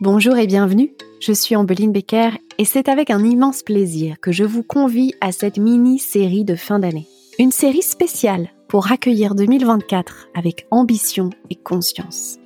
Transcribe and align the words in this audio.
Bonjour 0.00 0.36
et 0.36 0.46
bienvenue, 0.46 0.92
je 1.18 1.32
suis 1.32 1.56
Ambeline 1.56 1.90
Becker 1.90 2.30
et 2.56 2.64
c'est 2.64 2.88
avec 2.88 3.10
un 3.10 3.24
immense 3.24 3.64
plaisir 3.64 4.20
que 4.20 4.30
je 4.30 4.44
vous 4.44 4.62
convie 4.62 5.12
à 5.20 5.32
cette 5.32 5.58
mini-série 5.58 6.44
de 6.44 6.54
fin 6.54 6.78
d'année. 6.78 7.08
Une 7.40 7.50
série 7.50 7.82
spéciale 7.82 8.48
pour 8.68 8.92
accueillir 8.92 9.34
2024 9.34 10.28
avec 10.36 10.68
ambition 10.70 11.30
et 11.50 11.56
conscience. 11.56 12.38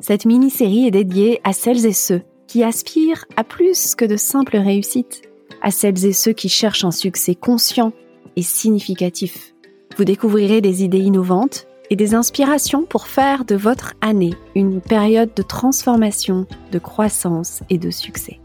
Cette 0.00 0.24
mini-série 0.24 0.86
est 0.86 0.90
dédiée 0.90 1.42
à 1.44 1.52
celles 1.52 1.84
et 1.84 1.92
ceux 1.92 2.22
qui 2.46 2.64
aspirent 2.64 3.26
à 3.36 3.44
plus 3.44 3.94
que 3.94 4.06
de 4.06 4.16
simples 4.16 4.56
réussites, 4.56 5.20
à 5.60 5.70
celles 5.70 6.06
et 6.06 6.14
ceux 6.14 6.32
qui 6.32 6.48
cherchent 6.48 6.86
un 6.86 6.90
succès 6.90 7.34
conscient 7.34 7.92
et 8.36 8.42
significatif. 8.42 9.52
Vous 9.98 10.04
découvrirez 10.04 10.62
des 10.62 10.84
idées 10.84 11.00
innovantes 11.00 11.67
et 11.90 11.96
des 11.96 12.14
inspirations 12.14 12.84
pour 12.84 13.06
faire 13.06 13.44
de 13.44 13.54
votre 13.54 13.94
année 14.00 14.34
une 14.54 14.80
période 14.80 15.30
de 15.34 15.42
transformation, 15.42 16.46
de 16.72 16.78
croissance 16.78 17.62
et 17.70 17.78
de 17.78 17.90
succès. 17.90 18.38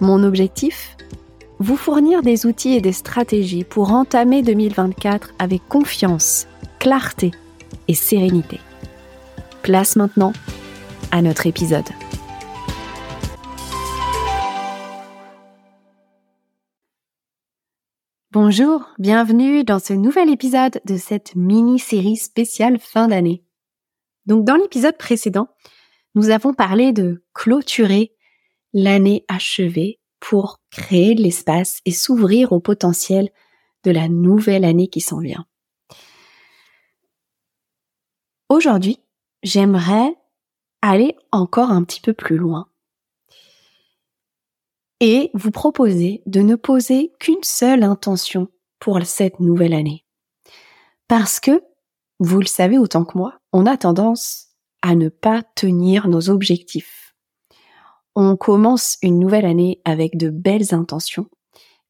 Mon 0.00 0.22
objectif? 0.22 0.96
Vous 1.60 1.76
fournir 1.76 2.22
des 2.22 2.46
outils 2.46 2.74
et 2.74 2.80
des 2.80 2.92
stratégies 2.92 3.64
pour 3.64 3.92
entamer 3.92 4.42
2024 4.42 5.34
avec 5.38 5.66
confiance, 5.68 6.46
clarté 6.78 7.30
et 7.86 7.94
sérénité. 7.94 8.60
Place 9.62 9.96
maintenant 9.96 10.32
à 11.12 11.22
notre 11.22 11.46
épisode. 11.46 11.84
Bonjour, 18.34 18.88
bienvenue 18.98 19.62
dans 19.62 19.78
ce 19.78 19.92
nouvel 19.92 20.28
épisode 20.28 20.80
de 20.86 20.96
cette 20.96 21.36
mini-série 21.36 22.16
spéciale 22.16 22.80
fin 22.80 23.06
d'année. 23.06 23.44
Donc 24.26 24.44
dans 24.44 24.56
l'épisode 24.56 24.98
précédent, 24.98 25.46
nous 26.16 26.30
avons 26.30 26.52
parlé 26.52 26.92
de 26.92 27.22
clôturer 27.32 28.12
l'année 28.72 29.24
achevée 29.28 30.00
pour 30.18 30.58
créer 30.72 31.14
de 31.14 31.22
l'espace 31.22 31.78
et 31.84 31.92
s'ouvrir 31.92 32.50
au 32.50 32.58
potentiel 32.58 33.30
de 33.84 33.92
la 33.92 34.08
nouvelle 34.08 34.64
année 34.64 34.88
qui 34.88 35.00
s'en 35.00 35.20
vient. 35.20 35.46
Aujourd'hui, 38.48 38.98
j'aimerais 39.44 40.12
aller 40.82 41.14
encore 41.30 41.70
un 41.70 41.84
petit 41.84 42.00
peu 42.00 42.12
plus 42.12 42.36
loin 42.36 42.66
et 45.06 45.30
vous 45.34 45.50
proposer 45.50 46.22
de 46.24 46.40
ne 46.40 46.54
poser 46.56 47.12
qu'une 47.20 47.42
seule 47.42 47.82
intention 47.82 48.48
pour 48.78 48.98
cette 49.04 49.38
nouvelle 49.38 49.74
année. 49.74 50.06
Parce 51.08 51.40
que, 51.40 51.62
vous 52.20 52.40
le 52.40 52.46
savez 52.46 52.78
autant 52.78 53.04
que 53.04 53.18
moi, 53.18 53.38
on 53.52 53.66
a 53.66 53.76
tendance 53.76 54.46
à 54.80 54.94
ne 54.94 55.10
pas 55.10 55.42
tenir 55.56 56.08
nos 56.08 56.30
objectifs. 56.30 57.14
On 58.14 58.38
commence 58.38 58.96
une 59.02 59.18
nouvelle 59.18 59.44
année 59.44 59.82
avec 59.84 60.16
de 60.16 60.30
belles 60.30 60.72
intentions, 60.72 61.28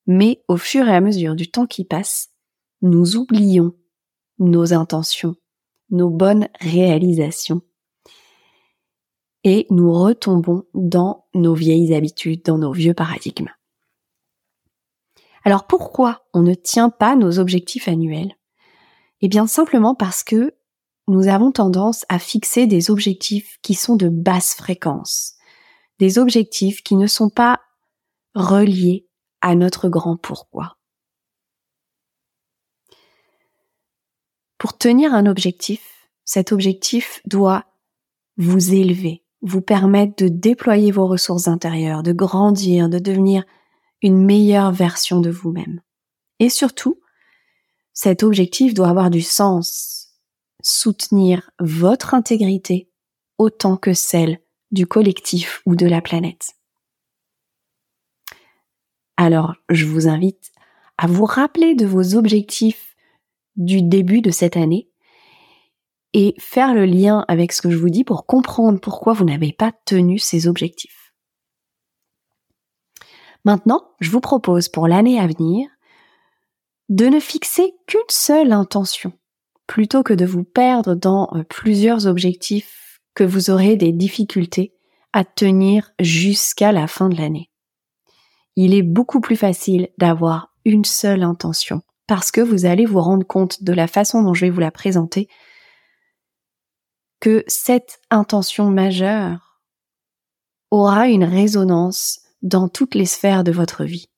mais 0.08 0.42
au 0.48 0.56
fur 0.56 0.88
et 0.88 0.96
à 0.96 1.00
mesure 1.00 1.36
du 1.36 1.48
temps 1.48 1.66
qui 1.66 1.84
passe, 1.84 2.30
nous 2.82 3.14
oublions 3.14 3.76
nos 4.40 4.74
intentions, 4.74 5.36
nos 5.88 6.10
bonnes 6.10 6.48
réalisations 6.60 7.62
et 9.44 9.66
nous 9.70 9.92
retombons 9.92 10.64
dans 10.74 11.26
nos 11.34 11.54
vieilles 11.54 11.94
habitudes, 11.94 12.42
dans 12.44 12.58
nos 12.58 12.72
vieux 12.72 12.94
paradigmes. 12.94 13.50
Alors 15.44 15.66
pourquoi 15.66 16.24
on 16.32 16.40
ne 16.40 16.54
tient 16.54 16.90
pas 16.90 17.16
nos 17.16 17.38
objectifs 17.38 17.86
annuels? 17.86 18.34
Eh 19.20 19.28
bien 19.28 19.46
simplement 19.46 19.94
parce 19.94 20.24
que 20.24 20.54
nous 21.06 21.28
avons 21.28 21.52
tendance 21.52 22.06
à 22.08 22.18
fixer 22.18 22.66
des 22.66 22.90
objectifs 22.90 23.58
qui 23.62 23.74
sont 23.74 23.96
de 23.96 24.08
basse 24.08 24.54
fréquence, 24.54 25.34
des 25.98 26.18
objectifs 26.18 26.82
qui 26.82 26.96
ne 26.96 27.06
sont 27.06 27.28
pas 27.28 27.60
reliés 28.34 29.06
à 29.42 29.54
notre 29.54 29.90
grand 29.90 30.16
pourquoi. 30.16 30.78
Pour 34.56 34.78
tenir 34.78 35.12
un 35.12 35.26
objectif, 35.26 36.08
cet 36.24 36.52
objectif 36.52 37.20
doit 37.26 37.66
vous 38.38 38.72
élever, 38.72 39.23
vous 39.44 39.60
permettre 39.60 40.24
de 40.24 40.28
déployer 40.28 40.90
vos 40.90 41.06
ressources 41.06 41.48
intérieures, 41.48 42.02
de 42.02 42.12
grandir, 42.12 42.88
de 42.88 42.98
devenir 42.98 43.44
une 44.02 44.24
meilleure 44.24 44.72
version 44.72 45.20
de 45.20 45.30
vous-même. 45.30 45.80
Et 46.40 46.48
surtout, 46.48 47.00
cet 47.92 48.22
objectif 48.22 48.74
doit 48.74 48.88
avoir 48.88 49.10
du 49.10 49.20
sens, 49.20 50.14
soutenir 50.62 51.50
votre 51.60 52.14
intégrité 52.14 52.90
autant 53.38 53.76
que 53.76 53.92
celle 53.92 54.40
du 54.70 54.86
collectif 54.86 55.62
ou 55.66 55.76
de 55.76 55.86
la 55.86 56.00
planète. 56.00 56.54
Alors, 59.16 59.54
je 59.68 59.84
vous 59.84 60.08
invite 60.08 60.52
à 60.96 61.06
vous 61.06 61.26
rappeler 61.26 61.74
de 61.74 61.86
vos 61.86 62.14
objectifs 62.14 62.96
du 63.56 63.82
début 63.82 64.22
de 64.22 64.30
cette 64.30 64.56
année 64.56 64.88
et 66.14 66.34
faire 66.38 66.72
le 66.74 66.86
lien 66.86 67.24
avec 67.28 67.52
ce 67.52 67.60
que 67.60 67.70
je 67.70 67.76
vous 67.76 67.90
dis 67.90 68.04
pour 68.04 68.24
comprendre 68.24 68.80
pourquoi 68.80 69.12
vous 69.12 69.24
n'avez 69.24 69.52
pas 69.52 69.72
tenu 69.84 70.18
ces 70.18 70.46
objectifs. 70.46 71.12
Maintenant, 73.44 73.82
je 74.00 74.10
vous 74.10 74.20
propose 74.20 74.68
pour 74.68 74.88
l'année 74.88 75.20
à 75.20 75.26
venir 75.26 75.68
de 76.88 77.06
ne 77.06 77.20
fixer 77.20 77.74
qu'une 77.86 78.00
seule 78.08 78.52
intention, 78.52 79.12
plutôt 79.66 80.02
que 80.02 80.14
de 80.14 80.24
vous 80.24 80.44
perdre 80.44 80.94
dans 80.94 81.28
euh, 81.34 81.42
plusieurs 81.42 82.06
objectifs 82.06 83.00
que 83.14 83.24
vous 83.24 83.50
aurez 83.50 83.76
des 83.76 83.92
difficultés 83.92 84.74
à 85.12 85.24
tenir 85.24 85.92
jusqu'à 85.98 86.72
la 86.72 86.86
fin 86.86 87.08
de 87.08 87.16
l'année. 87.16 87.50
Il 88.56 88.74
est 88.74 88.82
beaucoup 88.82 89.20
plus 89.20 89.36
facile 89.36 89.88
d'avoir 89.98 90.54
une 90.64 90.84
seule 90.84 91.22
intention 91.22 91.82
parce 92.06 92.30
que 92.30 92.40
vous 92.40 92.66
allez 92.66 92.84
vous 92.84 93.00
rendre 93.00 93.26
compte 93.26 93.62
de 93.62 93.72
la 93.72 93.86
façon 93.86 94.22
dont 94.22 94.34
je 94.34 94.46
vais 94.46 94.50
vous 94.50 94.60
la 94.60 94.70
présenter 94.70 95.28
que 97.24 97.42
cette 97.46 98.02
intention 98.10 98.70
majeure 98.70 99.58
aura 100.70 101.08
une 101.08 101.24
résonance 101.24 102.20
dans 102.42 102.68
toutes 102.68 102.94
les 102.94 103.06
sphères 103.06 103.44
de 103.44 103.50
votre 103.50 103.84
vie. 103.84 104.10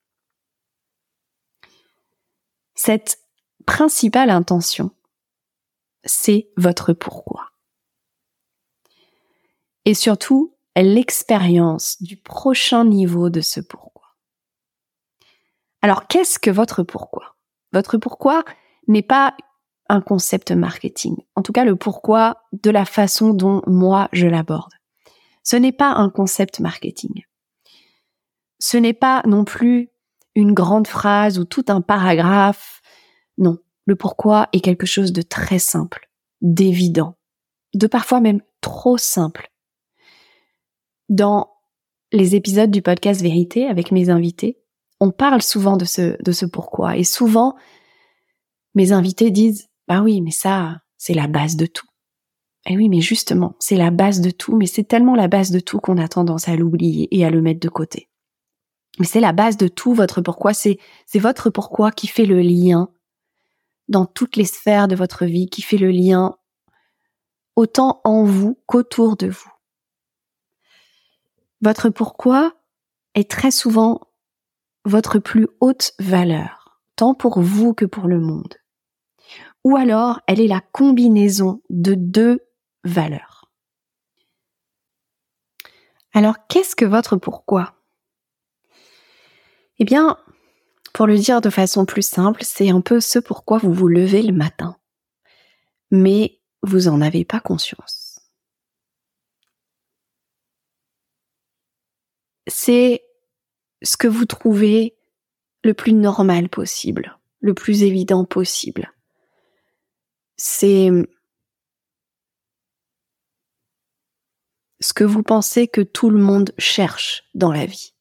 Cette 2.74 3.20
principale 3.64 4.28
intention, 4.28 4.90
c'est 6.02 6.50
votre 6.56 6.94
pourquoi. 6.94 7.52
Et 9.84 9.94
surtout, 9.94 10.56
l'expérience 10.74 12.02
du 12.02 12.16
prochain 12.16 12.84
niveau 12.84 13.30
de 13.30 13.40
ce 13.40 13.60
pourquoi. 13.60 14.16
Alors, 15.80 16.08
qu'est-ce 16.08 16.40
que 16.40 16.50
votre 16.50 16.82
pourquoi? 16.82 17.36
Votre 17.72 17.98
pourquoi 17.98 18.44
n'est 18.88 19.02
pas 19.02 19.36
un 19.88 20.00
concept 20.00 20.52
marketing. 20.52 21.16
En 21.34 21.42
tout 21.42 21.52
cas, 21.52 21.64
le 21.64 21.76
pourquoi 21.76 22.42
de 22.52 22.70
la 22.70 22.84
façon 22.84 23.32
dont 23.32 23.62
moi 23.66 24.08
je 24.12 24.26
l'aborde. 24.26 24.72
Ce 25.42 25.56
n'est 25.56 25.72
pas 25.72 25.90
un 25.90 26.10
concept 26.10 26.60
marketing. 26.60 27.22
Ce 28.58 28.76
n'est 28.76 28.94
pas 28.94 29.22
non 29.26 29.44
plus 29.44 29.90
une 30.34 30.52
grande 30.52 30.86
phrase 30.86 31.38
ou 31.38 31.44
tout 31.44 31.64
un 31.68 31.80
paragraphe. 31.80 32.80
Non, 33.38 33.58
le 33.84 33.96
pourquoi 33.96 34.48
est 34.52 34.60
quelque 34.60 34.86
chose 34.86 35.12
de 35.12 35.22
très 35.22 35.58
simple, 35.58 36.10
d'évident, 36.40 37.16
de 37.74 37.86
parfois 37.86 38.20
même 38.20 38.40
trop 38.60 38.98
simple. 38.98 39.50
Dans 41.08 41.52
les 42.12 42.34
épisodes 42.34 42.70
du 42.70 42.82
podcast 42.82 43.20
Vérité 43.20 43.66
avec 43.66 43.92
mes 43.92 44.10
invités, 44.10 44.58
on 45.00 45.10
parle 45.10 45.42
souvent 45.42 45.76
de 45.76 45.84
ce, 45.84 46.20
de 46.22 46.32
ce 46.32 46.46
pourquoi 46.46 46.96
et 46.96 47.04
souvent 47.04 47.54
mes 48.74 48.92
invités 48.92 49.30
disent 49.30 49.68
bah 49.88 50.02
oui, 50.02 50.20
mais 50.20 50.30
ça, 50.30 50.80
c'est 50.96 51.14
la 51.14 51.28
base 51.28 51.56
de 51.56 51.66
tout. 51.66 51.86
Eh 52.68 52.76
oui, 52.76 52.88
mais 52.88 53.00
justement, 53.00 53.54
c'est 53.60 53.76
la 53.76 53.90
base 53.90 54.20
de 54.20 54.30
tout, 54.30 54.56
mais 54.56 54.66
c'est 54.66 54.84
tellement 54.84 55.14
la 55.14 55.28
base 55.28 55.50
de 55.52 55.60
tout 55.60 55.78
qu'on 55.78 55.98
a 55.98 56.08
tendance 56.08 56.48
à 56.48 56.56
l'oublier 56.56 57.08
et 57.16 57.24
à 57.24 57.30
le 57.30 57.40
mettre 57.40 57.60
de 57.60 57.68
côté. 57.68 58.08
Mais 58.98 59.06
c'est 59.06 59.20
la 59.20 59.32
base 59.32 59.56
de 59.56 59.68
tout, 59.68 59.94
votre 59.94 60.20
pourquoi, 60.20 60.52
c'est, 60.52 60.78
c'est 61.06 61.20
votre 61.20 61.50
pourquoi 61.50 61.92
qui 61.92 62.08
fait 62.08 62.26
le 62.26 62.40
lien 62.40 62.88
dans 63.88 64.06
toutes 64.06 64.34
les 64.34 64.44
sphères 64.44 64.88
de 64.88 64.96
votre 64.96 65.26
vie, 65.26 65.48
qui 65.48 65.62
fait 65.62 65.76
le 65.76 65.90
lien 65.90 66.36
autant 67.54 68.00
en 68.02 68.24
vous 68.24 68.58
qu'autour 68.66 69.16
de 69.16 69.28
vous. 69.28 69.52
Votre 71.60 71.88
pourquoi 71.88 72.54
est 73.14 73.30
très 73.30 73.52
souvent 73.52 74.00
votre 74.84 75.18
plus 75.20 75.46
haute 75.60 75.92
valeur, 76.00 76.80
tant 76.96 77.14
pour 77.14 77.40
vous 77.40 77.74
que 77.74 77.84
pour 77.84 78.08
le 78.08 78.18
monde 78.18 78.56
ou 79.66 79.76
alors 79.76 80.20
elle 80.28 80.40
est 80.40 80.46
la 80.46 80.60
combinaison 80.60 81.60
de 81.70 81.94
deux 81.94 82.38
valeurs. 82.84 83.50
Alors 86.12 86.36
qu'est-ce 86.46 86.76
que 86.76 86.84
votre 86.84 87.16
pourquoi? 87.16 87.74
Eh 89.80 89.84
bien, 89.84 90.18
pour 90.94 91.08
le 91.08 91.18
dire 91.18 91.40
de 91.40 91.50
façon 91.50 91.84
plus 91.84 92.06
simple, 92.06 92.44
c'est 92.44 92.70
un 92.70 92.80
peu 92.80 93.00
ce 93.00 93.18
pourquoi 93.18 93.58
vous 93.58 93.72
vous 93.72 93.88
levez 93.88 94.22
le 94.22 94.32
matin. 94.32 94.76
Mais 95.90 96.38
vous 96.62 96.82
n'en 96.82 97.00
avez 97.00 97.24
pas 97.24 97.40
conscience. 97.40 98.04
c'est 102.46 103.02
ce 103.82 103.96
que 103.96 104.06
vous 104.06 104.24
trouvez 104.24 104.96
le 105.64 105.74
plus 105.74 105.92
normal 105.92 106.48
possible, 106.48 107.18
le 107.40 107.54
plus 107.54 107.82
évident 107.82 108.24
possible. 108.24 108.92
C'est 110.36 110.90
ce 114.80 114.92
que 114.92 115.04
vous 115.04 115.22
pensez 115.22 115.68
que 115.68 115.80
tout 115.80 116.10
le 116.10 116.18
monde 116.18 116.52
cherche 116.58 117.24
dans 117.34 117.52
la 117.52 117.66
vie. 117.66 117.94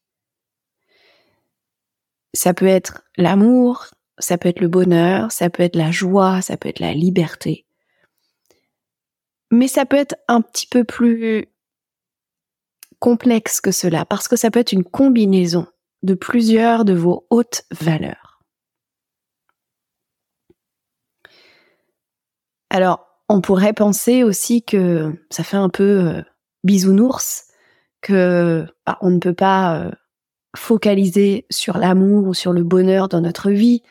Ça 2.34 2.54
peut 2.54 2.68
être 2.68 3.04
l'amour, 3.16 3.88
ça 4.20 4.38
peut 4.38 4.50
être 4.50 4.60
le 4.60 4.68
bonheur, 4.68 5.32
ça 5.32 5.50
peut 5.50 5.64
être 5.64 5.78
la 5.78 5.92
joie, 5.92 6.42
ça 6.42 6.58
peut 6.58 6.70
être 6.70 6.80
la 6.80 6.94
liberté. 6.94 7.66
Mais 9.52 9.68
ça 9.68 9.86
peut 9.86 9.98
être 9.98 10.16
un 10.28 10.42
petit 10.42 10.68
peu 10.68 10.84
plus 10.84 11.48
complexe 13.00 13.62
que 13.62 13.72
cela, 13.72 14.06
parce 14.06 14.28
que 14.28 14.36
ça 14.36 14.52
peut 14.52 14.60
être 14.60 14.72
une 14.72 14.84
combinaison 14.84 15.68
de 16.04 16.14
plusieurs 16.14 16.86
de 16.86 16.94
vos 16.94 17.26
hautes 17.30 17.64
valeurs. 17.72 18.25
Alors, 22.75 23.07
on 23.30 23.39
pourrait 23.39 23.72
penser 23.72 24.24
aussi 24.24 24.62
que 24.62 25.13
ça 25.30 25.45
fait 25.45 25.56
un 25.56 25.69
peu 25.69 26.10
euh, 26.10 26.22
bisounours, 26.66 27.45
que 28.01 28.66
bah, 28.86 28.98
on 29.00 29.12
ne 29.12 29.19
peut 29.19 29.33
pas 29.33 29.80
euh, 29.80 29.92
focaliser 30.57 31.45
sur 31.50 31.77
l'amour 31.77 32.27
ou 32.27 32.33
sur 32.33 32.51
le 32.51 32.66
bonheur 32.66 33.07
dans 33.07 33.22
notre 33.22 33.50
vie, 33.50 33.81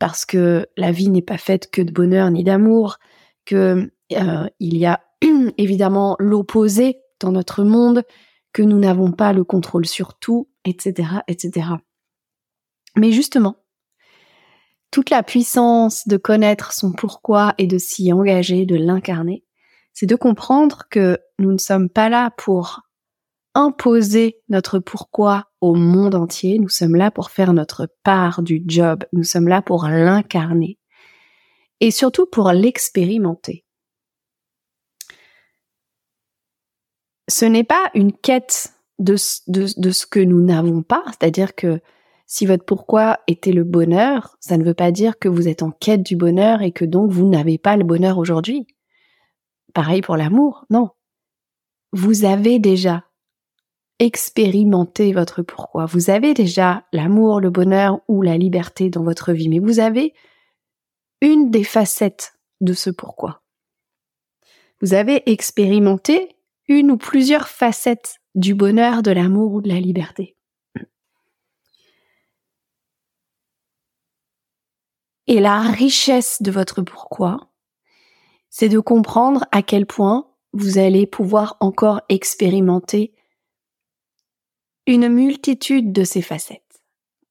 parce 0.00 0.24
que 0.26 0.66
la 0.76 0.90
vie 0.90 1.10
n'est 1.10 1.22
pas 1.22 1.38
faite 1.38 1.70
que 1.70 1.80
de 1.80 1.92
bonheur 1.92 2.28
ni 2.32 2.42
d'amour, 2.42 2.96
que 3.44 3.88
euh, 4.14 4.48
il 4.58 4.78
y 4.78 4.84
a 4.84 5.00
évidemment 5.56 6.16
l'opposé 6.18 7.02
dans 7.20 7.30
notre 7.30 7.62
monde, 7.62 8.02
que 8.52 8.62
nous 8.62 8.80
n'avons 8.80 9.12
pas 9.12 9.32
le 9.32 9.44
contrôle 9.44 9.86
sur 9.86 10.14
tout, 10.14 10.48
etc., 10.64 11.08
etc. 11.28 11.68
Mais 12.96 13.12
justement, 13.12 13.63
toute 14.94 15.10
la 15.10 15.24
puissance 15.24 16.06
de 16.06 16.16
connaître 16.16 16.72
son 16.72 16.92
pourquoi 16.92 17.54
et 17.58 17.66
de 17.66 17.78
s'y 17.78 18.12
engager, 18.12 18.64
de 18.64 18.76
l'incarner, 18.76 19.42
c'est 19.92 20.06
de 20.06 20.14
comprendre 20.14 20.84
que 20.88 21.18
nous 21.40 21.50
ne 21.50 21.58
sommes 21.58 21.88
pas 21.88 22.08
là 22.08 22.30
pour 22.38 22.82
imposer 23.54 24.38
notre 24.48 24.78
pourquoi 24.78 25.46
au 25.60 25.74
monde 25.74 26.14
entier, 26.14 26.60
nous 26.60 26.68
sommes 26.68 26.94
là 26.94 27.10
pour 27.10 27.32
faire 27.32 27.54
notre 27.54 27.88
part 28.04 28.40
du 28.40 28.62
job, 28.68 29.02
nous 29.12 29.24
sommes 29.24 29.48
là 29.48 29.62
pour 29.62 29.88
l'incarner. 29.88 30.78
Et 31.80 31.90
surtout 31.90 32.26
pour 32.26 32.52
l'expérimenter. 32.52 33.64
Ce 37.28 37.44
n'est 37.44 37.64
pas 37.64 37.90
une 37.94 38.12
quête 38.12 38.74
de, 39.00 39.16
ce 39.16 40.06
que 40.06 40.20
nous 40.20 40.40
n'avons 40.40 40.84
pas, 40.84 41.02
c'est-à-dire 41.08 41.56
que 41.56 41.80
si 42.26 42.46
votre 42.46 42.64
pourquoi 42.64 43.20
était 43.26 43.52
le 43.52 43.64
bonheur, 43.64 44.36
ça 44.40 44.56
ne 44.56 44.64
veut 44.64 44.74
pas 44.74 44.90
dire 44.90 45.18
que 45.18 45.28
vous 45.28 45.48
êtes 45.48 45.62
en 45.62 45.70
quête 45.70 46.02
du 46.02 46.16
bonheur 46.16 46.62
et 46.62 46.72
que 46.72 46.84
donc 46.84 47.10
vous 47.10 47.28
n'avez 47.28 47.58
pas 47.58 47.76
le 47.76 47.84
bonheur 47.84 48.18
aujourd'hui. 48.18 48.66
Pareil 49.74 50.00
pour 50.00 50.16
l'amour, 50.16 50.64
non. 50.70 50.90
Vous 51.92 52.24
avez 52.24 52.58
déjà 52.58 53.04
expérimenté 53.98 55.12
votre 55.12 55.42
pourquoi. 55.42 55.86
Vous 55.86 56.10
avez 56.10 56.34
déjà 56.34 56.84
l'amour, 56.92 57.40
le 57.40 57.50
bonheur 57.50 58.00
ou 58.08 58.22
la 58.22 58.36
liberté 58.36 58.90
dans 58.90 59.04
votre 59.04 59.32
vie, 59.32 59.48
mais 59.48 59.60
vous 59.60 59.78
avez 59.78 60.14
une 61.20 61.50
des 61.50 61.64
facettes 61.64 62.34
de 62.60 62.72
ce 62.72 62.90
pourquoi. 62.90 63.42
Vous 64.80 64.94
avez 64.94 65.30
expérimenté 65.30 66.36
une 66.68 66.90
ou 66.90 66.96
plusieurs 66.96 67.48
facettes 67.48 68.16
du 68.34 68.54
bonheur, 68.54 69.02
de 69.02 69.10
l'amour 69.10 69.52
ou 69.52 69.60
de 69.62 69.68
la 69.68 69.80
liberté. 69.80 70.36
Et 75.26 75.40
la 75.40 75.60
richesse 75.60 76.42
de 76.42 76.50
votre 76.50 76.82
pourquoi, 76.82 77.48
c'est 78.50 78.68
de 78.68 78.78
comprendre 78.78 79.44
à 79.52 79.62
quel 79.62 79.86
point 79.86 80.28
vous 80.52 80.78
allez 80.78 81.06
pouvoir 81.06 81.56
encore 81.60 82.00
expérimenter 82.08 83.14
une 84.86 85.08
multitude 85.08 85.92
de 85.92 86.04
ces 86.04 86.22
facettes, 86.22 86.82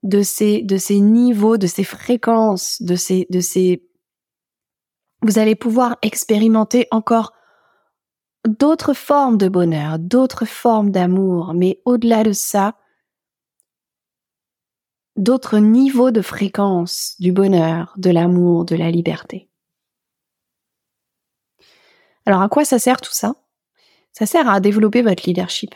de 0.01 0.23
ces, 0.23 0.61
de 0.63 0.77
ces 0.77 0.99
niveaux, 0.99 1.57
de 1.57 1.67
ces 1.67 1.83
fréquences, 1.83 2.81
de 2.81 2.95
ces, 2.95 3.27
de 3.29 3.39
ces, 3.39 3.87
vous 5.21 5.37
allez 5.37 5.55
pouvoir 5.55 5.97
expérimenter 6.01 6.87
encore 6.91 7.31
d'autres 8.47 8.93
formes 8.93 9.37
de 9.37 9.47
bonheur, 9.47 9.99
d'autres 9.99 10.45
formes 10.45 10.91
d'amour, 10.91 11.53
mais 11.53 11.79
au-delà 11.85 12.23
de 12.23 12.33
ça, 12.33 12.75
d'autres 15.15 15.59
niveaux 15.59 16.11
de 16.11 16.21
fréquence 16.21 17.15
du 17.19 17.31
bonheur, 17.31 17.93
de 17.97 18.09
l'amour, 18.09 18.65
de 18.65 18.75
la 18.75 18.91
liberté. 18.91 19.49
Alors 22.25 22.41
à 22.41 22.49
quoi 22.49 22.65
ça 22.65 22.79
sert 22.79 23.01
tout 23.01 23.13
ça? 23.13 23.35
Ça 24.11 24.25
sert 24.25 24.49
à 24.49 24.59
développer 24.59 25.01
votre 25.01 25.23
leadership. 25.25 25.75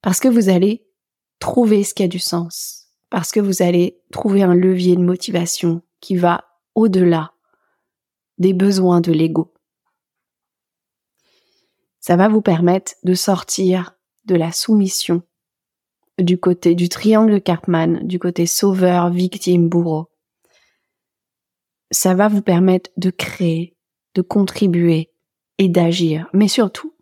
Parce 0.00 0.20
que 0.20 0.28
vous 0.28 0.48
allez 0.48 0.86
trouver 1.38 1.84
ce 1.84 1.94
qui 1.94 2.02
a 2.02 2.08
du 2.08 2.18
sens. 2.18 2.88
Parce 3.10 3.32
que 3.32 3.40
vous 3.40 3.62
allez 3.62 4.00
trouver 4.12 4.42
un 4.42 4.54
levier 4.54 4.96
de 4.96 5.02
motivation 5.02 5.82
qui 6.00 6.16
va 6.16 6.44
au-delà 6.74 7.32
des 8.38 8.52
besoins 8.52 9.00
de 9.00 9.12
l'ego. 9.12 9.52
Ça 12.00 12.16
va 12.16 12.28
vous 12.28 12.42
permettre 12.42 12.94
de 13.02 13.14
sortir 13.14 13.96
de 14.24 14.34
la 14.34 14.52
soumission 14.52 15.22
du 16.18 16.38
côté 16.38 16.74
du 16.74 16.88
triangle 16.88 17.40
Cartman, 17.40 18.06
du 18.06 18.18
côté 18.18 18.46
sauveur, 18.46 19.10
victime, 19.10 19.68
bourreau. 19.68 20.10
Ça 21.90 22.14
va 22.14 22.28
vous 22.28 22.42
permettre 22.42 22.90
de 22.96 23.10
créer 23.10 23.74
de 24.14 24.22
contribuer 24.22 25.10
et 25.58 25.68
d'agir, 25.68 26.28
mais 26.32 26.48
surtout 26.48 26.94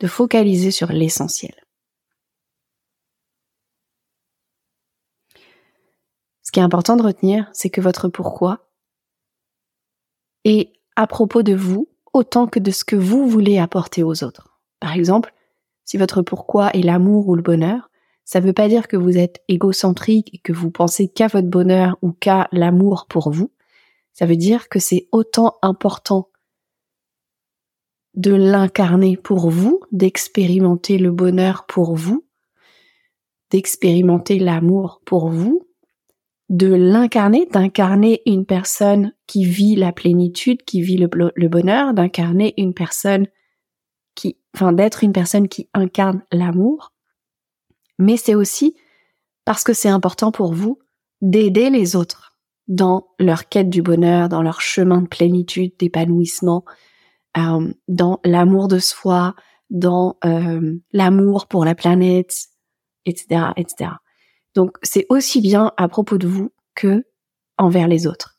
de 0.00 0.06
focaliser 0.06 0.70
sur 0.70 0.92
l'essentiel. 0.92 1.54
Ce 6.42 6.52
qui 6.52 6.60
est 6.60 6.62
important 6.62 6.96
de 6.96 7.02
retenir, 7.02 7.50
c'est 7.52 7.70
que 7.70 7.80
votre 7.80 8.08
pourquoi 8.08 8.70
est 10.44 10.72
à 10.94 11.06
propos 11.06 11.42
de 11.42 11.54
vous 11.54 11.88
autant 12.12 12.46
que 12.46 12.60
de 12.60 12.70
ce 12.70 12.84
que 12.84 12.96
vous 12.96 13.28
voulez 13.28 13.58
apporter 13.58 14.02
aux 14.02 14.22
autres. 14.22 14.60
Par 14.78 14.92
exemple, 14.92 15.34
si 15.84 15.96
votre 15.96 16.22
pourquoi 16.22 16.70
est 16.70 16.82
l'amour 16.82 17.28
ou 17.28 17.34
le 17.34 17.42
bonheur, 17.42 17.90
ça 18.26 18.40
ne 18.40 18.46
veut 18.46 18.52
pas 18.52 18.68
dire 18.68 18.88
que 18.88 18.96
vous 18.96 19.16
êtes 19.16 19.42
égocentrique 19.46 20.34
et 20.34 20.38
que 20.38 20.52
vous 20.52 20.72
pensez 20.72 21.08
qu'à 21.08 21.28
votre 21.28 21.46
bonheur 21.46 21.96
ou 22.02 22.10
qu'à 22.10 22.48
l'amour 22.50 23.06
pour 23.08 23.30
vous. 23.30 23.52
Ça 24.12 24.26
veut 24.26 24.36
dire 24.36 24.68
que 24.68 24.80
c'est 24.80 25.08
autant 25.12 25.54
important 25.62 26.28
de 28.14 28.34
l'incarner 28.34 29.16
pour 29.16 29.48
vous, 29.48 29.80
d'expérimenter 29.92 30.98
le 30.98 31.12
bonheur 31.12 31.66
pour 31.66 31.94
vous, 31.94 32.26
d'expérimenter 33.52 34.40
l'amour 34.40 35.02
pour 35.04 35.28
vous, 35.28 35.68
de 36.48 36.66
l'incarner, 36.66 37.46
d'incarner 37.46 38.22
une 38.26 38.44
personne 38.44 39.12
qui 39.28 39.44
vit 39.44 39.76
la 39.76 39.92
plénitude, 39.92 40.64
qui 40.64 40.80
vit 40.80 40.96
le, 40.96 41.48
bonheur, 41.48 41.94
d'incarner 41.94 42.54
une 42.56 42.74
personne 42.74 43.28
qui, 44.16 44.36
enfin, 44.54 44.72
d'être 44.72 45.04
une 45.04 45.12
personne 45.12 45.46
qui 45.46 45.68
incarne 45.74 46.24
l'amour. 46.32 46.92
Mais 47.98 48.16
c'est 48.16 48.34
aussi 48.34 48.76
parce 49.44 49.64
que 49.64 49.72
c'est 49.72 49.88
important 49.88 50.32
pour 50.32 50.52
vous 50.52 50.78
d'aider 51.22 51.70
les 51.70 51.96
autres 51.96 52.36
dans 52.68 53.08
leur 53.18 53.48
quête 53.48 53.70
du 53.70 53.82
bonheur, 53.82 54.28
dans 54.28 54.42
leur 54.42 54.60
chemin 54.60 55.02
de 55.02 55.06
plénitude, 55.06 55.72
d'épanouissement, 55.78 56.64
euh, 57.38 57.72
dans 57.88 58.20
l'amour 58.24 58.68
de 58.68 58.78
soi, 58.78 59.34
dans 59.70 60.16
euh, 60.24 60.76
l'amour 60.92 61.46
pour 61.46 61.64
la 61.64 61.74
planète, 61.74 62.34
etc., 63.04 63.52
etc. 63.56 63.90
Donc 64.54 64.78
c'est 64.82 65.06
aussi 65.10 65.40
bien 65.40 65.72
à 65.76 65.88
propos 65.88 66.18
de 66.18 66.26
vous 66.26 66.52
que 66.74 67.04
envers 67.58 67.88
les 67.88 68.06
autres. 68.06 68.36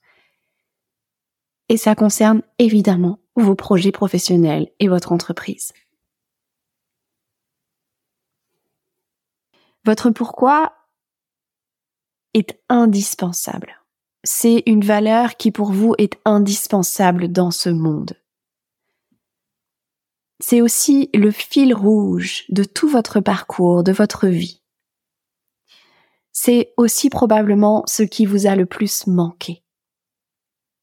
Et 1.69 1.77
ça 1.77 1.95
concerne 1.95 2.41
évidemment 2.59 3.19
vos 3.35 3.55
projets 3.55 3.91
professionnels 3.91 4.69
et 4.79 4.87
votre 4.87 5.11
entreprise. 5.11 5.73
Votre 9.87 10.11
pourquoi 10.11 10.73
est 12.35 12.61
indispensable 12.69 13.77
c'est 14.27 14.63
une 14.65 14.83
valeur 14.83 15.37
qui 15.37 15.51
pour 15.51 15.71
vous 15.71 15.95
est 15.97 16.19
indispensable 16.25 17.31
dans 17.31 17.49
ce 17.49 17.69
monde. 17.69 18.13
C'est 20.39 20.61
aussi 20.61 21.09
le 21.13 21.31
fil 21.31 21.73
rouge 21.73 22.43
de 22.49 22.65
tout 22.65 22.89
votre 22.89 23.21
parcours, 23.21 23.83
de 23.83 23.93
votre 23.93 24.27
vie. 24.27 24.61
C'est 26.33 26.73
aussi 26.75 27.09
probablement 27.09 27.83
ce 27.87 28.03
qui 28.03 28.25
vous 28.25 28.47
a 28.47 28.55
le 28.55 28.65
plus 28.65 29.07
manqué, 29.07 29.63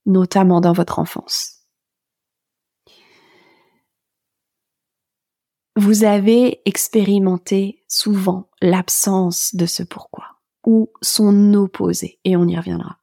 notamment 0.06 0.62
dans 0.62 0.73
votre 0.73 0.99
enfance. 0.99 1.53
Vous 5.76 6.04
avez 6.04 6.60
expérimenté 6.66 7.84
souvent 7.88 8.48
l'absence 8.60 9.54
de 9.54 9.66
ce 9.66 9.82
pourquoi 9.82 10.24
ou 10.66 10.90
son 11.02 11.52
opposé, 11.54 12.18
et 12.24 12.36
on 12.36 12.46
y 12.46 12.56
reviendra. 12.56 12.98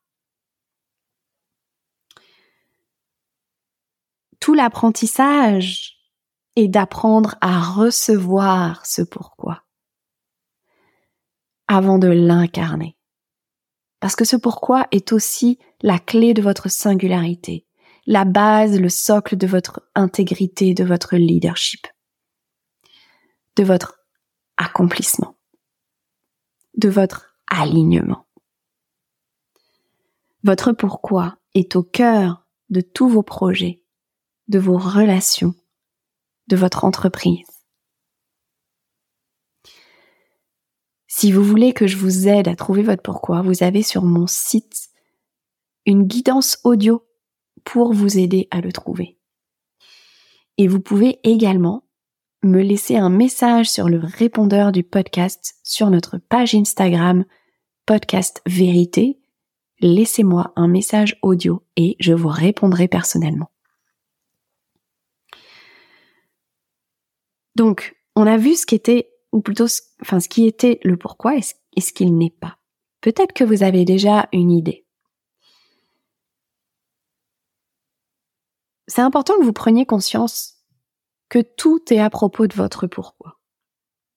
Tout 4.39 4.55
l'apprentissage 4.55 5.97
est 6.55 6.67
d'apprendre 6.67 7.35
à 7.41 7.61
recevoir 7.61 8.85
ce 8.85 9.03
pourquoi 9.03 9.63
avant 11.67 11.99
de 11.99 12.07
l'incarner. 12.07 12.97
Parce 13.99 14.15
que 14.15 14.25
ce 14.25 14.35
pourquoi 14.35 14.87
est 14.91 15.13
aussi 15.13 15.59
la 15.81 15.99
clé 15.99 16.33
de 16.33 16.41
votre 16.41 16.69
singularité, 16.69 17.67
la 18.07 18.25
base, 18.25 18.79
le 18.79 18.89
socle 18.89 19.37
de 19.37 19.45
votre 19.45 19.87
intégrité, 19.93 20.73
de 20.73 20.83
votre 20.83 21.15
leadership, 21.15 21.87
de 23.55 23.63
votre 23.63 23.99
accomplissement, 24.57 25.35
de 26.77 26.89
votre 26.89 27.35
alignement. 27.47 28.25
Votre 30.43 30.71
pourquoi 30.71 31.37
est 31.53 31.75
au 31.75 31.83
cœur 31.83 32.45
de 32.69 32.81
tous 32.81 33.09
vos 33.09 33.23
projets, 33.23 33.83
de 34.47 34.59
vos 34.59 34.77
relations, 34.77 35.53
de 36.47 36.55
votre 36.55 36.85
entreprise. 36.85 37.47
Si 41.07 41.31
vous 41.31 41.43
voulez 41.43 41.73
que 41.73 41.87
je 41.87 41.97
vous 41.97 42.27
aide 42.27 42.47
à 42.47 42.55
trouver 42.55 42.83
votre 42.83 43.03
pourquoi, 43.03 43.41
vous 43.41 43.63
avez 43.63 43.83
sur 43.83 44.03
mon 44.03 44.27
site 44.27 44.89
une 45.85 46.03
guidance 46.03 46.59
audio 46.63 47.05
pour 47.63 47.93
vous 47.93 48.17
aider 48.17 48.47
à 48.49 48.61
le 48.61 48.71
trouver. 48.71 49.19
Et 50.57 50.67
vous 50.67 50.79
pouvez 50.79 51.19
également 51.23 51.83
me 52.43 52.61
laisser 52.61 52.97
un 52.97 53.09
message 53.09 53.69
sur 53.69 53.89
le 53.89 53.99
répondeur 53.99 54.71
du 54.71 54.83
podcast 54.83 55.55
sur 55.63 55.89
notre 55.89 56.17
page 56.17 56.55
Instagram 56.55 57.25
podcast 57.85 58.41
vérité. 58.45 59.19
Laissez-moi 59.79 60.53
un 60.55 60.67
message 60.67 61.17
audio 61.21 61.63
et 61.75 61.95
je 61.99 62.13
vous 62.13 62.29
répondrai 62.29 62.87
personnellement. 62.87 63.51
Donc, 67.55 67.95
on 68.15 68.27
a 68.27 68.37
vu 68.37 68.55
ce 68.55 68.65
qu'était, 68.65 69.11
ou 69.31 69.41
plutôt, 69.41 69.67
enfin, 70.01 70.19
ce 70.19 70.29
qui 70.29 70.47
était 70.47 70.79
le 70.83 70.97
pourquoi 70.97 71.35
et 71.37 71.81
ce 71.81 71.93
qu'il 71.93 72.17
n'est 72.17 72.35
pas. 72.39 72.57
Peut-être 73.01 73.33
que 73.33 73.43
vous 73.43 73.63
avez 73.63 73.85
déjà 73.85 74.29
une 74.31 74.51
idée. 74.51 74.85
c'est 78.91 79.01
important 79.01 79.37
que 79.37 79.43
vous 79.43 79.53
preniez 79.53 79.85
conscience 79.85 80.60
que 81.31 81.39
tout 81.39 81.81
est 81.91 81.99
à 81.99 82.09
propos 82.09 82.45
de 82.45 82.53
votre 82.53 82.87
pourquoi, 82.87 83.39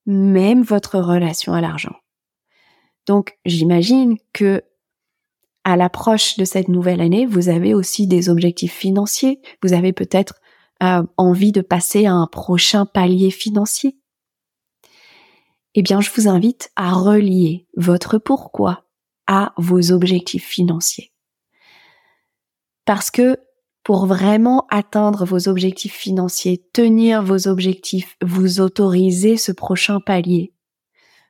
même 0.04 0.62
votre 0.62 0.98
relation 0.98 1.52
à 1.54 1.60
l'argent. 1.60 1.94
Donc, 3.06 3.38
j'imagine 3.44 4.18
que 4.32 4.64
à 5.62 5.76
l'approche 5.76 6.36
de 6.36 6.44
cette 6.44 6.66
nouvelle 6.66 7.00
année, 7.00 7.24
vous 7.24 7.48
avez 7.48 7.72
aussi 7.72 8.08
des 8.08 8.28
objectifs 8.28 8.74
financiers. 8.74 9.40
Vous 9.62 9.74
avez 9.74 9.92
peut-être 9.92 10.40
euh, 10.82 11.04
envie 11.16 11.52
de 11.52 11.60
passer 11.60 12.04
à 12.04 12.12
un 12.12 12.26
prochain 12.26 12.84
palier 12.84 13.30
financier. 13.30 13.96
Eh 15.74 15.82
bien, 15.82 16.00
je 16.00 16.10
vous 16.10 16.26
invite 16.26 16.72
à 16.74 16.92
relier 16.92 17.68
votre 17.76 18.18
pourquoi 18.18 18.86
à 19.28 19.54
vos 19.56 19.92
objectifs 19.92 20.44
financiers. 20.44 21.12
Parce 22.84 23.12
que 23.12 23.38
pour 23.84 24.06
vraiment 24.06 24.66
atteindre 24.70 25.26
vos 25.26 25.46
objectifs 25.46 25.94
financiers, 25.94 26.64
tenir 26.72 27.22
vos 27.22 27.46
objectifs, 27.46 28.16
vous 28.22 28.60
autoriser 28.60 29.36
ce 29.36 29.52
prochain 29.52 30.00
palier. 30.00 30.54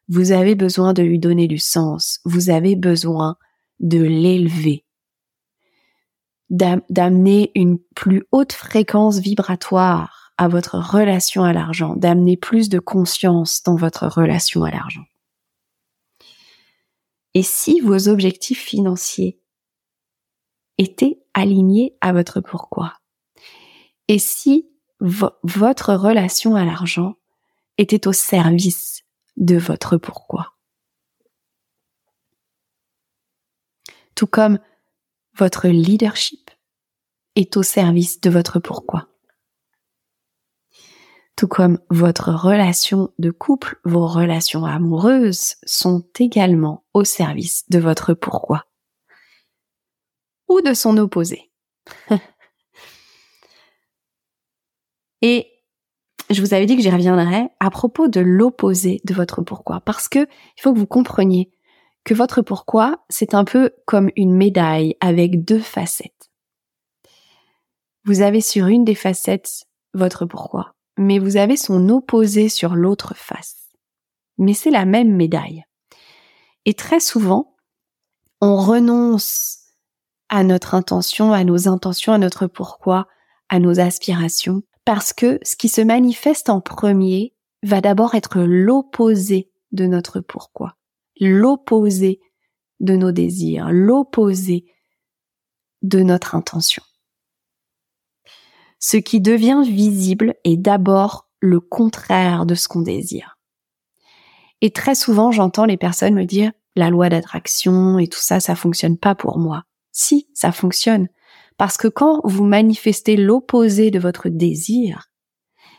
Vous 0.08 0.30
avez 0.30 0.54
besoin 0.54 0.92
de 0.92 1.02
lui 1.02 1.18
donner 1.18 1.48
du 1.48 1.58
sens, 1.58 2.20
vous 2.24 2.50
avez 2.50 2.76
besoin 2.76 3.36
de 3.80 4.00
l'élever, 4.00 4.84
d'amener 6.48 7.50
une 7.56 7.78
plus 7.96 8.22
haute 8.30 8.52
fréquence 8.52 9.18
vibratoire 9.18 10.32
à 10.36 10.46
votre 10.46 10.78
relation 10.78 11.42
à 11.42 11.52
l'argent, 11.52 11.96
d'amener 11.96 12.36
plus 12.36 12.68
de 12.68 12.78
conscience 12.78 13.62
dans 13.64 13.76
votre 13.76 14.06
relation 14.06 14.62
à 14.62 14.70
l'argent. 14.70 15.04
Et 17.34 17.42
si 17.42 17.80
vos 17.80 18.08
objectifs 18.08 18.62
financiers 18.62 19.40
étaient 20.78 21.23
aligné 21.34 21.96
à 22.00 22.12
votre 22.12 22.40
pourquoi. 22.40 22.94
Et 24.08 24.18
si 24.18 24.68
votre 25.00 25.94
relation 25.94 26.56
à 26.56 26.64
l'argent 26.64 27.16
était 27.78 28.06
au 28.06 28.12
service 28.12 29.02
de 29.36 29.56
votre 29.56 29.96
pourquoi? 29.96 30.54
Tout 34.14 34.28
comme 34.28 34.58
votre 35.36 35.68
leadership 35.68 36.50
est 37.34 37.56
au 37.56 37.62
service 37.62 38.20
de 38.20 38.30
votre 38.30 38.60
pourquoi. 38.60 39.08
Tout 41.36 41.48
comme 41.48 41.80
votre 41.90 42.32
relation 42.32 43.12
de 43.18 43.32
couple, 43.32 43.80
vos 43.84 44.06
relations 44.06 44.64
amoureuses 44.64 45.56
sont 45.64 46.06
également 46.20 46.84
au 46.94 47.02
service 47.02 47.68
de 47.70 47.80
votre 47.80 48.14
pourquoi 48.14 48.66
ou 50.48 50.60
de 50.60 50.74
son 50.74 50.96
opposé. 50.98 51.50
Et 55.22 55.48
je 56.30 56.40
vous 56.40 56.54
avais 56.54 56.66
dit 56.66 56.76
que 56.76 56.82
j'y 56.82 56.90
reviendrai 56.90 57.48
à 57.60 57.70
propos 57.70 58.08
de 58.08 58.20
l'opposé 58.20 59.00
de 59.04 59.14
votre 59.14 59.42
pourquoi, 59.42 59.80
parce 59.80 60.08
que 60.08 60.20
il 60.20 60.60
faut 60.60 60.72
que 60.72 60.78
vous 60.78 60.86
compreniez 60.86 61.50
que 62.04 62.14
votre 62.14 62.42
pourquoi, 62.42 63.04
c'est 63.08 63.34
un 63.34 63.44
peu 63.44 63.70
comme 63.86 64.10
une 64.16 64.34
médaille 64.34 64.96
avec 65.00 65.44
deux 65.44 65.60
facettes. 65.60 66.30
Vous 68.04 68.20
avez 68.20 68.42
sur 68.42 68.66
une 68.66 68.84
des 68.84 68.94
facettes 68.94 69.64
votre 69.94 70.26
pourquoi, 70.26 70.74
mais 70.98 71.18
vous 71.18 71.38
avez 71.38 71.56
son 71.56 71.88
opposé 71.88 72.50
sur 72.50 72.74
l'autre 72.74 73.14
face. 73.16 73.70
Mais 74.36 74.52
c'est 74.52 74.70
la 74.70 74.84
même 74.84 75.14
médaille. 75.14 75.64
Et 76.66 76.74
très 76.74 77.00
souvent, 77.00 77.56
on 78.40 78.56
renonce 78.56 79.63
à 80.34 80.42
notre 80.42 80.74
intention, 80.74 81.32
à 81.32 81.44
nos 81.44 81.68
intentions, 81.68 82.12
à 82.12 82.18
notre 82.18 82.48
pourquoi, 82.48 83.06
à 83.48 83.60
nos 83.60 83.78
aspirations, 83.78 84.64
parce 84.84 85.12
que 85.12 85.38
ce 85.44 85.54
qui 85.54 85.68
se 85.68 85.80
manifeste 85.80 86.48
en 86.48 86.60
premier 86.60 87.36
va 87.62 87.80
d'abord 87.80 88.16
être 88.16 88.40
l'opposé 88.40 89.52
de 89.70 89.86
notre 89.86 90.18
pourquoi, 90.18 90.74
l'opposé 91.20 92.20
de 92.80 92.96
nos 92.96 93.12
désirs, 93.12 93.68
l'opposé 93.70 94.64
de 95.82 96.00
notre 96.00 96.34
intention. 96.34 96.82
Ce 98.80 98.96
qui 98.96 99.20
devient 99.20 99.62
visible 99.64 100.34
est 100.42 100.56
d'abord 100.56 101.28
le 101.38 101.60
contraire 101.60 102.44
de 102.44 102.56
ce 102.56 102.66
qu'on 102.66 102.82
désire. 102.82 103.38
Et 104.62 104.72
très 104.72 104.96
souvent, 104.96 105.30
j'entends 105.30 105.64
les 105.64 105.76
personnes 105.76 106.14
me 106.14 106.24
dire, 106.24 106.50
la 106.74 106.90
loi 106.90 107.08
d'attraction 107.08 108.00
et 108.00 108.08
tout 108.08 108.18
ça, 108.18 108.40
ça 108.40 108.56
fonctionne 108.56 108.98
pas 108.98 109.14
pour 109.14 109.38
moi. 109.38 109.62
Si, 109.94 110.28
ça 110.34 110.50
fonctionne. 110.50 111.08
Parce 111.56 111.76
que 111.76 111.86
quand 111.86 112.20
vous 112.24 112.44
manifestez 112.44 113.16
l'opposé 113.16 113.92
de 113.92 114.00
votre 114.00 114.28
désir, 114.28 115.08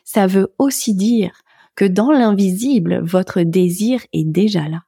ça 0.06 0.26
veut 0.26 0.56
aussi 0.58 0.96
dire 0.96 1.42
que 1.76 1.84
dans 1.84 2.12
l'invisible, 2.12 3.02
votre 3.04 3.42
désir 3.42 4.02
est 4.14 4.24
déjà 4.24 4.70
là. 4.70 4.84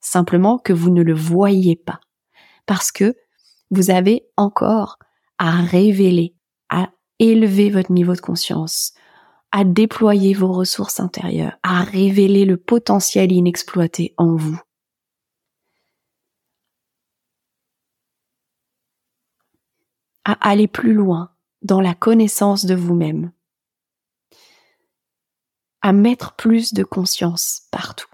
Simplement 0.00 0.58
que 0.58 0.72
vous 0.72 0.90
ne 0.90 1.02
le 1.02 1.14
voyez 1.14 1.76
pas. 1.76 2.00
Parce 2.66 2.90
que 2.90 3.14
vous 3.70 3.90
avez 3.90 4.26
encore 4.36 4.98
à 5.38 5.52
révéler, 5.62 6.34
à 6.70 6.90
élever 7.20 7.70
votre 7.70 7.92
niveau 7.92 8.14
de 8.14 8.20
conscience, 8.20 8.94
à 9.52 9.62
déployer 9.62 10.34
vos 10.34 10.52
ressources 10.52 10.98
intérieures, 10.98 11.56
à 11.62 11.84
révéler 11.84 12.44
le 12.44 12.56
potentiel 12.56 13.30
inexploité 13.30 14.12
en 14.16 14.34
vous. 14.34 14.60
À 20.24 20.32
aller 20.48 20.68
plus 20.68 20.94
loin 20.94 21.30
dans 21.62 21.80
la 21.80 21.94
connaissance 21.94 22.66
de 22.66 22.74
vous-même, 22.74 23.32
à 25.82 25.92
mettre 25.92 26.34
plus 26.34 26.74
de 26.74 26.84
conscience 26.84 27.62
partout. 27.70 28.08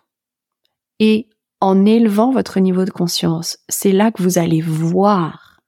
Et 0.98 1.28
en 1.60 1.84
élevant 1.84 2.32
votre 2.32 2.60
niveau 2.60 2.84
de 2.84 2.90
conscience, 2.90 3.58
c'est 3.68 3.92
là 3.92 4.10
que 4.10 4.22
vous 4.22 4.38
allez 4.38 4.60
voir 4.60 5.60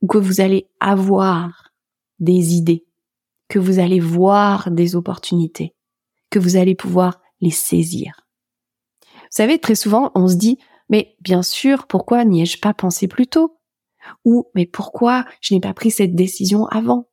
ou 0.00 0.06
que 0.06 0.18
vous 0.18 0.40
allez 0.40 0.68
avoir 0.80 1.72
des 2.18 2.54
idées, 2.54 2.86
que 3.48 3.58
vous 3.58 3.78
allez 3.78 4.00
voir 4.00 4.70
des 4.70 4.96
opportunités, 4.96 5.74
que 6.30 6.38
vous 6.38 6.56
allez 6.56 6.74
pouvoir 6.74 7.20
les 7.40 7.50
saisir. 7.50 8.26
Vous 9.02 9.36
savez, 9.36 9.58
très 9.58 9.74
souvent, 9.74 10.10
on 10.14 10.28
se 10.28 10.36
dit, 10.36 10.58
mais 10.88 11.16
bien 11.20 11.42
sûr, 11.42 11.86
pourquoi 11.86 12.24
n'y 12.24 12.42
ai-je 12.42 12.58
pas 12.58 12.74
pensé 12.74 13.08
plus 13.08 13.26
tôt? 13.26 13.58
Ou 14.24 14.48
mais 14.54 14.66
pourquoi 14.66 15.24
je 15.40 15.54
n'ai 15.54 15.60
pas 15.60 15.74
pris 15.74 15.90
cette 15.90 16.14
décision 16.14 16.66
avant? 16.66 17.08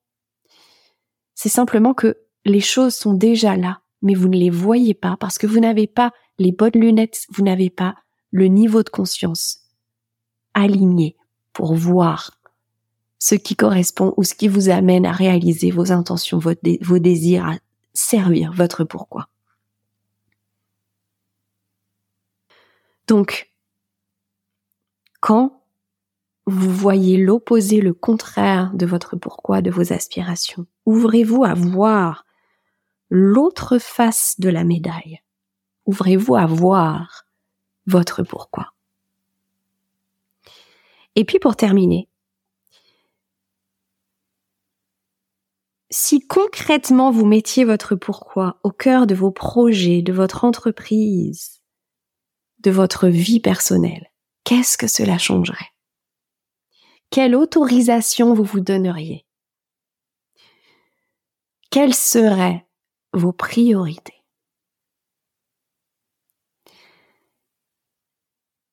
C'est 1.36 1.50
simplement 1.50 1.94
que 1.94 2.18
les 2.46 2.60
choses 2.60 2.96
sont 2.96 3.14
déjà 3.14 3.56
là, 3.56 3.82
mais 4.02 4.14
vous 4.14 4.28
ne 4.28 4.38
les 4.38 4.50
voyez 4.50 4.94
pas 4.94 5.18
parce 5.20 5.38
que 5.38 5.48
vous 5.48 5.60
n'avez 5.60 5.88
pas 5.88 6.12
les 6.38 6.52
bonnes 6.52 6.72
lunettes, 6.74 7.26
vous 7.30 7.44
n'avez 7.44 7.70
pas 7.70 7.96
le 8.32 8.46
niveau 8.48 8.84
de 8.84 8.90
conscience 8.90 9.60
aligné 10.54 11.16
pour 11.54 11.76
voir 11.76 12.40
ce 13.20 13.36
qui 13.36 13.56
correspond 13.56 14.14
ou 14.18 14.24
ce 14.24 14.34
qui 14.34 14.48
vous 14.48 14.70
amène 14.70 15.06
à 15.06 15.12
réaliser 15.12 15.72
vos 15.72 15.92
intentions, 15.92 16.40
vos 16.40 17.00
désirs, 17.00 17.46
à 17.46 17.58
servir 17.94 18.54
votre 18.54 18.86
pourquoi. 18.86 19.28
Donc, 23.08 23.52
quand 25.20 25.59
vous 26.50 26.72
voyez 26.72 27.18
l'opposé, 27.18 27.82
le 27.82 27.94
contraire 27.94 28.72
de 28.74 28.86
votre 28.86 29.16
pourquoi, 29.16 29.62
de 29.62 29.72
vos 29.72 29.94
aspirations, 29.94 30.66
ouvrez-vous 30.86 31.44
à 31.44 31.54
voir 31.54 32.26
l'autre 33.10 33.78
face 33.78 34.36
de 34.40 34.50
la 34.50 34.64
médaille. 34.64 35.22
Ouvrez-vous 35.86 36.36
à 36.36 36.46
voir 36.46 37.26
votre 37.88 38.24
pourquoi. 38.24 38.74
Et 41.16 41.26
puis 41.26 41.40
pour 41.40 41.56
terminer, 41.56 42.08
si 45.90 46.26
concrètement 46.26 47.12
vous 47.12 47.26
mettiez 47.26 47.66
votre 47.66 47.96
pourquoi 47.96 48.60
au 48.64 48.72
cœur 48.72 49.08
de 49.08 49.16
vos 49.16 49.32
projets, 49.32 50.02
de 50.02 50.14
votre 50.14 50.46
entreprise, 50.46 51.64
de 52.60 52.72
votre 52.72 53.08
vie 53.08 53.40
personnelle, 53.40 54.12
qu'est-ce 54.44 54.78
que 54.78 54.88
cela 54.88 55.18
changerait? 55.18 55.72
Quelle 57.12 57.36
autorisation 57.36 58.34
vous 58.34 58.44
vous 58.44 58.60
donneriez? 58.60 59.26
Quelles 61.72 61.96
seraient 61.96 62.68
vos 63.14 63.34
priorités? 63.34 64.24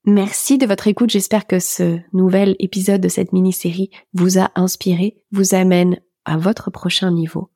Merci 0.05 0.57
de 0.59 0.67
votre 0.67 0.87
écoute. 0.87 1.11
J'espère 1.11 1.47
que 1.47 1.59
ce 1.59 1.99
nouvel 2.13 2.57
épisode 2.59 3.01
de 3.01 3.09
cette 3.09 3.33
mini-série 3.33 3.91
vous 4.13 4.39
a 4.39 4.53
inspiré, 4.55 5.21
vous 5.33 5.55
amène 5.55 6.01
à 6.25 6.37
votre 6.37 6.71
prochain 6.71 7.11
niveau. 7.11 7.51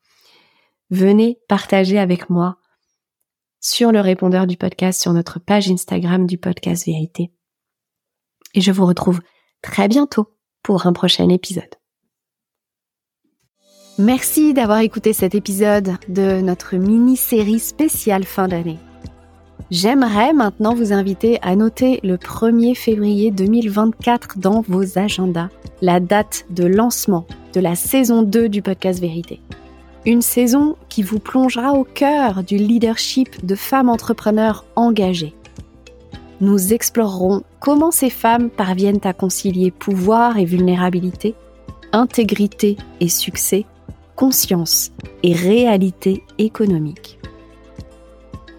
Venez 0.90 1.38
partager 1.46 1.99
avec 1.99 2.28
moi 2.28 2.58
sur 3.60 3.92
le 3.92 4.00
répondeur 4.00 4.46
du 4.46 4.56
podcast, 4.56 5.00
sur 5.00 5.12
notre 5.12 5.38
page 5.38 5.70
Instagram 5.70 6.26
du 6.26 6.38
podcast 6.38 6.87
Vérité. 6.87 7.32
Et 8.54 8.60
je 8.60 8.72
vous 8.72 8.87
retrouve 8.87 9.20
très 9.62 9.87
bientôt 9.87 10.39
pour 10.62 10.86
un 10.86 10.92
prochain 10.92 11.28
épisode. 11.28 11.74
Merci 13.98 14.54
d'avoir 14.54 14.78
écouté 14.78 15.12
cet 15.12 15.34
épisode 15.34 15.92
de 16.08 16.40
notre 16.40 16.76
mini-série 16.76 17.58
spéciale 17.58 18.24
fin 18.24 18.48
d'année. 18.48 18.78
J'aimerais 19.70 20.32
maintenant 20.32 20.74
vous 20.74 20.92
inviter 20.92 21.38
à 21.42 21.54
noter 21.54 22.00
le 22.02 22.16
1er 22.16 22.74
février 22.74 23.30
2024 23.30 24.38
dans 24.38 24.62
vos 24.62 24.98
agendas, 24.98 25.50
la 25.80 26.00
date 26.00 26.46
de 26.50 26.64
lancement 26.64 27.26
de 27.52 27.60
la 27.60 27.74
saison 27.74 28.22
2 28.22 28.48
du 28.48 28.62
podcast 28.62 29.00
Vérité. 29.00 29.40
Une 30.06 30.22
saison 30.22 30.76
qui 30.88 31.02
vous 31.02 31.18
plongera 31.18 31.74
au 31.74 31.84
cœur 31.84 32.42
du 32.42 32.56
leadership 32.56 33.44
de 33.44 33.54
femmes 33.54 33.90
entrepreneurs 33.90 34.64
engagées. 34.76 35.34
Nous 36.40 36.73
explorerons 36.73 37.42
comment 37.61 37.90
ces 37.90 38.09
femmes 38.09 38.49
parviennent 38.49 39.00
à 39.04 39.12
concilier 39.12 39.70
pouvoir 39.70 40.38
et 40.38 40.47
vulnérabilité, 40.47 41.35
intégrité 41.92 42.78
et 43.00 43.09
succès, 43.09 43.66
conscience 44.16 44.90
et 45.23 45.35
réalité 45.35 46.23
économique. 46.38 47.18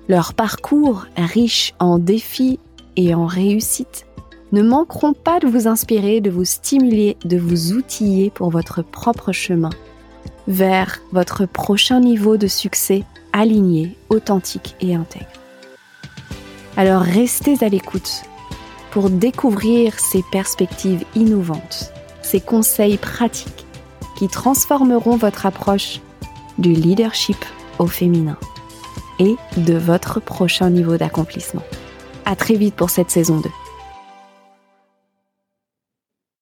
Leur 0.07 0.33
parcours, 0.33 1.07
riche 1.17 1.73
en 1.79 1.97
défis 1.97 2.59
et 2.97 3.15
en 3.15 3.25
réussites, 3.25 4.05
ne 4.51 4.61
manqueront 4.61 5.13
pas 5.13 5.39
de 5.39 5.47
vous 5.47 5.67
inspirer, 5.67 6.21
de 6.21 6.29
vous 6.29 6.45
stimuler, 6.45 7.17
de 7.23 7.37
vous 7.37 7.71
outiller 7.73 8.29
pour 8.29 8.49
votre 8.49 8.83
propre 8.83 9.31
chemin 9.31 9.69
vers 10.47 10.99
votre 11.11 11.45
prochain 11.45 11.99
niveau 11.99 12.37
de 12.37 12.47
succès 12.47 13.03
aligné, 13.33 13.95
authentique 14.09 14.75
et 14.81 14.95
intègre. 14.95 15.40
Alors 16.77 17.01
restez 17.01 17.57
à 17.63 17.69
l'écoute 17.69 18.23
pour 18.91 19.09
découvrir 19.09 19.99
ces 19.99 20.23
perspectives 20.31 21.03
innovantes, 21.15 21.91
ces 22.21 22.39
conseils 22.39 22.97
pratiques 22.97 23.65
qui 24.17 24.27
transformeront 24.27 25.17
votre 25.17 25.45
approche 25.45 25.99
du 26.57 26.73
leadership 26.73 27.37
au 27.79 27.87
féminin 27.87 28.37
et 29.19 29.35
de 29.57 29.73
votre 29.73 30.19
prochain 30.19 30.69
niveau 30.69 30.97
d'accomplissement. 30.97 31.63
À 32.25 32.35
très 32.35 32.55
vite 32.55 32.75
pour 32.75 32.89
cette 32.89 33.11
saison 33.11 33.39
2. 33.39 33.49